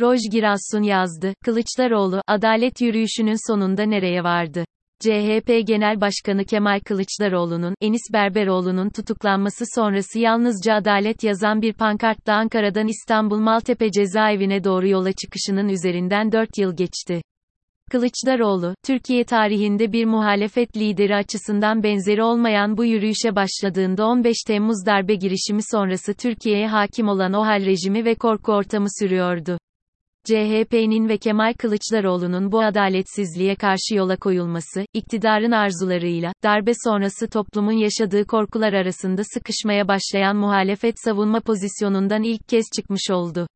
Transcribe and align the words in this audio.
Roj 0.00 0.20
Girassun 0.30 0.82
yazdı, 0.82 1.34
Kılıçdaroğlu, 1.44 2.22
adalet 2.26 2.80
yürüyüşünün 2.80 3.50
sonunda 3.52 3.82
nereye 3.82 4.24
vardı? 4.24 4.64
CHP 5.00 5.66
Genel 5.66 6.00
Başkanı 6.00 6.44
Kemal 6.44 6.80
Kılıçdaroğlu'nun, 6.80 7.74
Enis 7.80 8.02
Berberoğlu'nun 8.12 8.90
tutuklanması 8.90 9.64
sonrası 9.74 10.18
yalnızca 10.18 10.74
adalet 10.74 11.24
yazan 11.24 11.62
bir 11.62 11.72
pankartla 11.72 12.32
Ankara'dan 12.34 12.88
İstanbul 12.88 13.38
Maltepe 13.38 13.90
cezaevine 13.90 14.64
doğru 14.64 14.88
yola 14.88 15.12
çıkışının 15.12 15.68
üzerinden 15.68 16.32
4 16.32 16.58
yıl 16.58 16.76
geçti. 16.76 17.22
Kılıçdaroğlu, 17.90 18.74
Türkiye 18.86 19.24
tarihinde 19.24 19.92
bir 19.92 20.04
muhalefet 20.04 20.76
lideri 20.76 21.16
açısından 21.16 21.82
benzeri 21.82 22.22
olmayan 22.22 22.76
bu 22.76 22.84
yürüyüşe 22.84 23.36
başladığında 23.36 24.06
15 24.06 24.36
Temmuz 24.46 24.86
darbe 24.86 25.14
girişimi 25.14 25.62
sonrası 25.70 26.14
Türkiye'ye 26.14 26.68
hakim 26.68 27.08
olan 27.08 27.32
OHAL 27.32 27.66
rejimi 27.66 28.04
ve 28.04 28.14
korku 28.14 28.52
ortamı 28.52 28.86
sürüyordu. 29.00 29.58
CHP'nin 30.24 31.08
ve 31.08 31.18
Kemal 31.18 31.54
Kılıçdaroğlu'nun 31.58 32.52
bu 32.52 32.62
adaletsizliğe 32.62 33.56
karşı 33.56 33.94
yola 33.94 34.16
koyulması, 34.16 34.86
iktidarın 34.94 35.50
arzularıyla, 35.50 36.32
darbe 36.42 36.72
sonrası 36.84 37.28
toplumun 37.28 37.72
yaşadığı 37.72 38.24
korkular 38.24 38.72
arasında 38.72 39.22
sıkışmaya 39.24 39.88
başlayan 39.88 40.36
muhalefet 40.36 40.94
savunma 41.04 41.40
pozisyonundan 41.40 42.22
ilk 42.22 42.48
kez 42.48 42.64
çıkmış 42.76 43.10
oldu. 43.10 43.46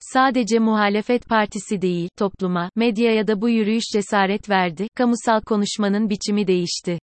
Sadece 0.00 0.58
muhalefet 0.58 1.26
partisi 1.28 1.82
değil, 1.82 2.08
topluma, 2.18 2.70
medyaya 2.76 3.26
da 3.26 3.40
bu 3.40 3.48
yürüyüş 3.48 3.84
cesaret 3.92 4.50
verdi, 4.50 4.88
kamusal 4.94 5.40
konuşmanın 5.40 6.10
biçimi 6.10 6.46
değişti. 6.46 6.98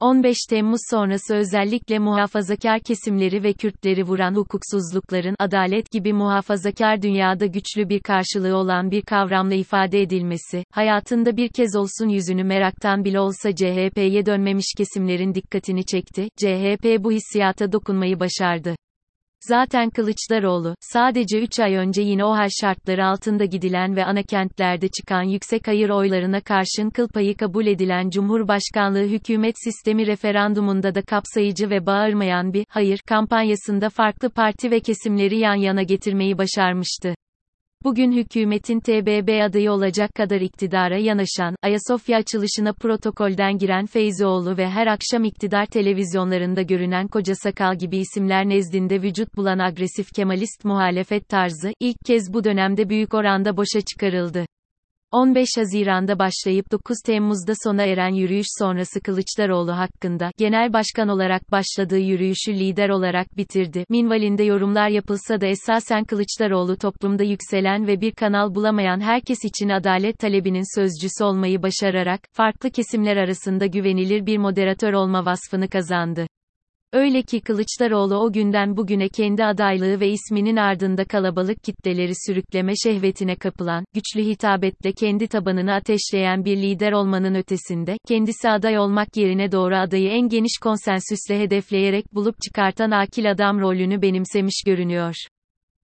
15 0.00 0.36
Temmuz 0.48 0.80
sonrası 0.90 1.34
özellikle 1.34 1.98
muhafazakar 1.98 2.80
kesimleri 2.80 3.42
ve 3.42 3.52
Kürtleri 3.52 4.02
vuran 4.02 4.34
hukuksuzlukların 4.34 5.36
adalet 5.38 5.90
gibi 5.90 6.12
muhafazakar 6.12 7.02
dünyada 7.02 7.46
güçlü 7.46 7.88
bir 7.88 8.00
karşılığı 8.00 8.56
olan 8.56 8.90
bir 8.90 9.02
kavramla 9.02 9.54
ifade 9.54 10.02
edilmesi, 10.02 10.64
hayatında 10.72 11.36
bir 11.36 11.48
kez 11.48 11.76
olsun 11.76 12.08
yüzünü 12.08 12.44
meraktan 12.44 13.04
bile 13.04 13.20
olsa 13.20 13.54
CHP'ye 13.54 14.26
dönmemiş 14.26 14.66
kesimlerin 14.76 15.34
dikkatini 15.34 15.84
çekti. 15.84 16.28
CHP 16.36 17.04
bu 17.04 17.12
hissiyata 17.12 17.72
dokunmayı 17.72 18.20
başardı. 18.20 18.76
Zaten 19.40 19.90
Kılıçdaroğlu, 19.90 20.74
sadece 20.80 21.40
3 21.40 21.60
ay 21.60 21.74
önce 21.74 22.02
yine 22.02 22.24
o 22.24 22.30
hal 22.30 22.48
şartları 22.60 23.06
altında 23.06 23.44
gidilen 23.44 23.96
ve 23.96 24.04
ana 24.04 24.22
kentlerde 24.22 24.88
çıkan 24.88 25.22
yüksek 25.22 25.68
hayır 25.68 25.88
oylarına 25.88 26.40
karşın 26.40 26.90
kıl 26.90 27.08
payı 27.08 27.36
kabul 27.36 27.66
edilen 27.66 28.10
Cumhurbaşkanlığı 28.10 29.06
hükümet 29.06 29.54
sistemi 29.64 30.06
referandumunda 30.06 30.94
da 30.94 31.02
kapsayıcı 31.02 31.70
ve 31.70 31.86
bağırmayan 31.86 32.52
bir 32.52 32.66
hayır 32.68 33.00
kampanyasında 33.06 33.90
farklı 33.90 34.30
parti 34.30 34.70
ve 34.70 34.80
kesimleri 34.80 35.38
yan 35.38 35.54
yana 35.54 35.82
getirmeyi 35.82 36.38
başarmıştı. 36.38 37.14
Bugün 37.86 38.12
hükümetin 38.12 38.80
TBB 38.80 39.42
adayı 39.42 39.72
olacak 39.72 40.14
kadar 40.14 40.40
iktidara 40.40 40.98
yanaşan, 40.98 41.56
Ayasofya 41.62 42.18
açılışına 42.18 42.72
protokolden 42.72 43.58
giren 43.58 43.86
Feyzioğlu 43.86 44.56
ve 44.56 44.68
her 44.68 44.86
akşam 44.86 45.24
iktidar 45.24 45.66
televizyonlarında 45.66 46.62
görünen 46.62 47.08
Koca 47.08 47.34
Sakal 47.34 47.78
gibi 47.78 47.96
isimler 47.96 48.48
nezdinde 48.48 49.02
vücut 49.02 49.36
bulan 49.36 49.58
agresif 49.58 50.14
Kemalist 50.14 50.64
muhalefet 50.64 51.28
tarzı, 51.28 51.72
ilk 51.80 51.96
kez 52.06 52.32
bu 52.32 52.44
dönemde 52.44 52.88
büyük 52.88 53.14
oranda 53.14 53.56
boşa 53.56 53.80
çıkarıldı. 53.80 54.46
15 55.12 55.48
Haziran'da 55.56 56.18
başlayıp 56.18 56.72
9 56.72 56.96
Temmuz'da 57.06 57.52
sona 57.64 57.82
eren 57.82 58.14
yürüyüş 58.14 58.46
sonrası 58.58 59.00
Kılıçdaroğlu 59.00 59.72
hakkında, 59.72 60.30
genel 60.38 60.72
başkan 60.72 61.08
olarak 61.08 61.52
başladığı 61.52 61.98
yürüyüşü 61.98 62.54
lider 62.54 62.88
olarak 62.88 63.36
bitirdi. 63.36 63.84
Minvalinde 63.88 64.42
yorumlar 64.42 64.88
yapılsa 64.88 65.40
da 65.40 65.46
esasen 65.46 66.04
Kılıçdaroğlu 66.04 66.76
toplumda 66.76 67.22
yükselen 67.22 67.86
ve 67.86 68.00
bir 68.00 68.12
kanal 68.12 68.54
bulamayan 68.54 69.00
herkes 69.00 69.44
için 69.44 69.68
adalet 69.68 70.18
talebinin 70.18 70.80
sözcüsü 70.80 71.24
olmayı 71.24 71.62
başararak, 71.62 72.20
farklı 72.32 72.70
kesimler 72.70 73.16
arasında 73.16 73.66
güvenilir 73.66 74.26
bir 74.26 74.38
moderatör 74.38 74.92
olma 74.92 75.24
vasfını 75.24 75.68
kazandı. 75.68 76.26
Öyle 76.92 77.22
ki 77.22 77.40
Kılıçdaroğlu 77.40 78.16
o 78.16 78.32
günden 78.32 78.76
bugüne 78.76 79.08
kendi 79.08 79.44
adaylığı 79.44 80.00
ve 80.00 80.08
isminin 80.08 80.56
ardında 80.56 81.04
kalabalık 81.04 81.64
kitleleri 81.64 82.12
sürükleme 82.26 82.72
şehvetine 82.84 83.36
kapılan, 83.36 83.84
güçlü 83.94 84.22
hitabetle 84.22 84.92
kendi 84.92 85.28
tabanını 85.28 85.74
ateşleyen 85.74 86.44
bir 86.44 86.56
lider 86.56 86.92
olmanın 86.92 87.34
ötesinde, 87.34 87.96
kendisi 88.08 88.48
aday 88.48 88.78
olmak 88.78 89.16
yerine 89.16 89.52
doğru 89.52 89.76
adayı 89.76 90.08
en 90.08 90.28
geniş 90.28 90.58
konsensüsle 90.62 91.40
hedefleyerek 91.40 92.14
bulup 92.14 92.34
çıkartan 92.42 92.90
akil 92.90 93.30
adam 93.30 93.60
rolünü 93.60 94.02
benimsemiş 94.02 94.62
görünüyor. 94.66 95.14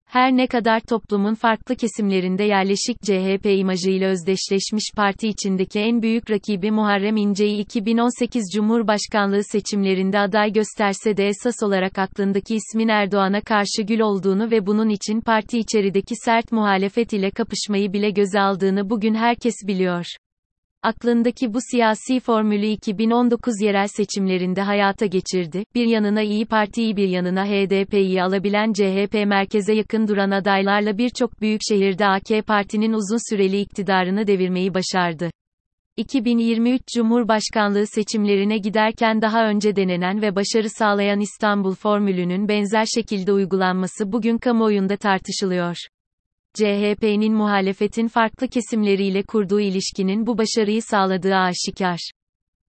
Her 0.09 0.37
ne 0.37 0.47
kadar 0.47 0.79
toplumun 0.79 1.33
farklı 1.33 1.75
kesimlerinde 1.75 2.43
yerleşik 2.43 3.01
CHP 3.01 3.45
imajıyla 3.45 4.09
özdeşleşmiş 4.09 4.83
parti 4.95 5.27
içindeki 5.27 5.79
en 5.79 6.01
büyük 6.01 6.31
rakibi 6.31 6.71
Muharrem 6.71 7.17
İnce'yi 7.17 7.57
2018 7.57 8.43
Cumhurbaşkanlığı 8.55 9.43
seçimlerinde 9.43 10.19
aday 10.19 10.51
gösterse 10.51 11.17
de 11.17 11.27
esas 11.27 11.63
olarak 11.63 11.99
aklındaki 11.99 12.55
ismin 12.55 12.87
Erdoğan'a 12.87 13.41
karşı 13.41 13.81
gül 13.81 13.99
olduğunu 13.99 14.51
ve 14.51 14.65
bunun 14.65 14.89
için 14.89 15.21
parti 15.21 15.59
içerideki 15.59 16.15
sert 16.15 16.51
muhalefet 16.51 17.13
ile 17.13 17.31
kapışmayı 17.31 17.93
bile 17.93 18.09
göze 18.09 18.39
aldığını 18.39 18.89
bugün 18.89 19.13
herkes 19.15 19.55
biliyor. 19.67 20.05
Aklındaki 20.83 21.53
bu 21.53 21.59
siyasi 21.71 22.19
formülü 22.19 22.65
2019 22.65 23.61
yerel 23.61 23.87
seçimlerinde 23.87 24.61
hayata 24.61 25.05
geçirdi. 25.05 25.63
Bir 25.75 25.85
yanına 25.85 26.21
İyi 26.21 26.45
Parti'yi 26.45 26.95
bir 26.95 27.09
yanına 27.09 27.45
HDP'yi 27.45 28.23
alabilen 28.23 28.73
CHP 28.73 29.13
merkeze 29.13 29.73
yakın 29.73 30.07
duran 30.07 30.31
adaylarla 30.31 30.97
birçok 30.97 31.41
büyük 31.41 31.61
şehirde 31.69 32.07
AK 32.07 32.47
Parti'nin 32.47 32.93
uzun 32.93 33.29
süreli 33.29 33.59
iktidarını 33.59 34.27
devirmeyi 34.27 34.73
başardı. 34.73 35.31
2023 35.97 36.81
Cumhurbaşkanlığı 36.95 37.87
seçimlerine 37.87 38.57
giderken 38.57 39.21
daha 39.21 39.49
önce 39.49 39.75
denenen 39.75 40.21
ve 40.21 40.35
başarı 40.35 40.69
sağlayan 40.69 41.19
İstanbul 41.19 41.75
formülünün 41.75 42.47
benzer 42.47 42.85
şekilde 42.95 43.33
uygulanması 43.33 44.11
bugün 44.11 44.37
kamuoyunda 44.37 44.97
tartışılıyor. 44.97 45.75
CHP'nin 46.53 47.33
muhalefetin 47.33 48.07
farklı 48.07 48.47
kesimleriyle 48.47 49.23
kurduğu 49.23 49.59
ilişkinin 49.59 50.27
bu 50.27 50.37
başarıyı 50.37 50.81
sağladığı 50.81 51.35
aşikar. 51.35 52.11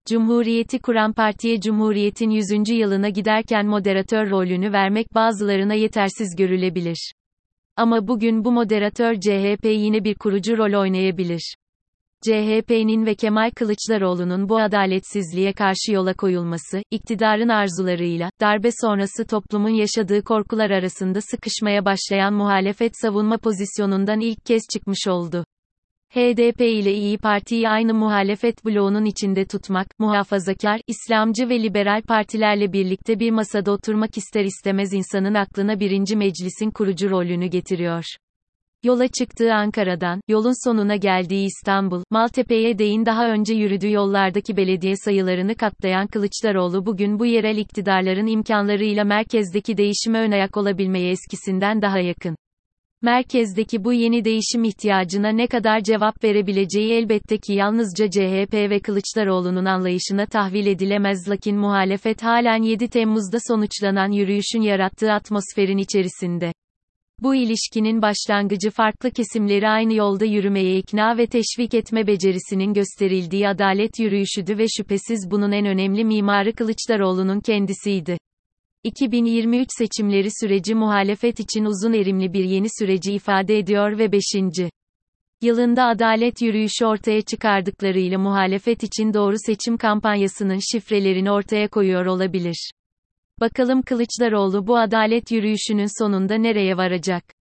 Cumhuriyeti 0.06 0.80
kuran 0.80 1.14
partiye 1.14 1.62
Cumhuriyet'in 1.62 2.30
100. 2.30 2.70
yılına 2.70 3.10
giderken 3.10 3.66
moderatör 3.66 4.30
rolünü 4.30 4.74
vermek 4.74 5.16
bazılarına 5.16 5.74
yetersiz 5.74 6.36
görülebilir. 6.36 7.12
Ama 7.76 8.08
bugün 8.08 8.46
bu 8.46 8.52
moderatör 8.52 9.16
CHP 9.20 9.66
yine 9.66 10.04
bir 10.04 10.16
kurucu 10.16 10.58
rol 10.58 10.82
oynayabilir. 10.82 11.56
CHP'nin 12.24 13.06
ve 13.06 13.16
Kemal 13.16 13.52
Kılıçdaroğlu'nun 13.56 14.50
bu 14.50 14.60
adaletsizliğe 14.60 15.54
karşı 15.54 15.92
yola 15.92 16.14
koyulması, 16.14 16.82
iktidarın 16.92 17.50
arzularıyla, 17.50 18.30
darbe 18.42 18.70
sonrası 18.82 19.26
toplumun 19.26 19.70
yaşadığı 19.70 20.24
korkular 20.24 20.70
arasında 20.70 21.22
sıkışmaya 21.22 21.86
başlayan 21.86 22.34
muhalefet 22.34 22.92
savunma 23.02 23.38
pozisyonundan 23.38 24.20
ilk 24.20 24.46
kez 24.46 24.62
çıkmış 24.74 25.08
oldu. 25.08 25.46
HDP 26.14 26.62
ile 26.62 26.94
İyi 26.94 27.18
Parti'yi 27.18 27.70
aynı 27.70 27.94
muhalefet 27.94 28.66
bloğunun 28.66 29.06
içinde 29.06 29.46
tutmak, 29.46 29.88
muhafazakar, 30.00 30.82
İslamcı 30.88 31.50
ve 31.50 31.64
liberal 31.64 32.02
partilerle 32.02 32.74
birlikte 32.74 33.20
bir 33.20 33.32
masada 33.32 33.72
oturmak 33.72 34.18
ister 34.18 34.46
istemez 34.46 34.94
insanın 34.94 35.34
aklına 35.34 35.80
birinci 35.80 36.16
meclisin 36.16 36.72
kurucu 36.72 37.10
rolünü 37.10 37.46
getiriyor. 37.46 38.04
Yola 38.84 39.08
çıktığı 39.08 39.54
Ankara'dan, 39.54 40.22
yolun 40.28 40.68
sonuna 40.68 40.96
geldiği 40.96 41.46
İstanbul, 41.46 42.04
Maltepe'ye 42.10 42.78
değin 42.78 43.06
daha 43.06 43.30
önce 43.30 43.54
yürüdüğü 43.54 43.92
yollardaki 43.92 44.58
belediye 44.58 44.96
sayılarını 44.96 45.56
katlayan 45.56 46.08
Kılıçdaroğlu 46.08 46.86
bugün 46.86 47.20
bu 47.20 47.26
yerel 47.26 47.58
iktidarların 47.58 48.28
imkanlarıyla 48.28 49.04
merkezdeki 49.04 49.78
değişime 49.78 50.20
ön 50.20 50.32
ayak 50.32 50.58
olabilmeye 50.58 51.12
eskisinden 51.12 51.82
daha 51.82 52.00
yakın. 52.00 52.36
Merkezdeki 53.02 53.84
bu 53.84 53.94
yeni 53.94 54.26
değişim 54.26 54.64
ihtiyacına 54.64 55.30
ne 55.30 55.48
kadar 55.48 55.82
cevap 55.82 56.24
verebileceği 56.24 56.94
elbette 56.94 57.38
ki 57.38 57.54
yalnızca 57.54 58.10
CHP 58.10 58.54
ve 58.54 58.80
Kılıçdaroğlu'nun 58.80 59.66
anlayışına 59.66 60.26
tahvil 60.26 60.68
edilemez 60.68 61.30
lakin 61.30 61.58
muhalefet 61.58 62.24
halen 62.24 62.64
7 62.64 62.88
Temmuz'da 62.88 63.38
sonuçlanan 63.48 64.12
yürüyüşün 64.12 64.62
yarattığı 64.62 65.12
atmosferin 65.12 65.78
içerisinde. 65.78 66.52
Bu 67.22 67.36
ilişkinin 67.36 68.02
başlangıcı 68.02 68.72
farklı 68.72 69.12
kesimleri 69.12 69.68
aynı 69.70 69.94
yolda 69.94 70.26
yürümeye 70.26 70.78
ikna 70.78 71.18
ve 71.18 71.28
teşvik 71.28 71.74
etme 71.74 72.08
becerisinin 72.08 72.74
gösterildiği 72.74 73.48
adalet 73.48 74.00
yürüyüşüdü 74.00 74.58
ve 74.58 74.66
şüphesiz 74.78 75.32
bunun 75.32 75.52
en 75.52 75.66
önemli 75.66 76.06
mimarı 76.06 76.54
Kılıçdaroğlu'nun 76.54 77.40
kendisiydi. 77.40 78.18
2023 78.84 79.68
seçimleri 79.78 80.30
süreci 80.42 80.76
muhalefet 80.76 81.40
için 81.40 81.66
uzun 81.66 81.94
erimli 81.94 82.34
bir 82.34 82.44
yeni 82.44 82.68
süreci 82.80 83.14
ifade 83.14 83.58
ediyor 83.58 83.98
ve 83.98 84.12
5. 84.12 84.22
yılında 85.42 85.86
adalet 85.86 86.42
yürüyüşü 86.42 86.86
ortaya 86.86 87.22
çıkardıklarıyla 87.22 88.20
muhalefet 88.20 88.84
için 88.84 89.14
doğru 89.14 89.36
seçim 89.46 89.78
kampanyasının 89.78 90.60
şifrelerini 90.72 91.32
ortaya 91.32 91.68
koyuyor 91.68 92.06
olabilir. 92.06 92.72
Bakalım 93.40 93.82
Kılıçdaroğlu 93.82 94.68
bu 94.68 94.78
adalet 94.78 95.32
yürüyüşünün 95.32 96.00
sonunda 96.00 96.36
nereye 96.36 96.78
varacak? 96.78 97.37